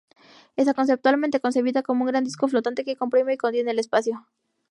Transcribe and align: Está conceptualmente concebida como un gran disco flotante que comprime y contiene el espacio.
Está 0.55 0.73
conceptualmente 0.79 1.41
concebida 1.45 1.83
como 1.83 1.99
un 2.05 2.07
gran 2.07 2.23
disco 2.23 2.47
flotante 2.47 2.83
que 2.83 2.95
comprime 2.95 3.35
y 3.35 3.37
contiene 3.37 3.69
el 3.69 3.77
espacio. 3.77 4.25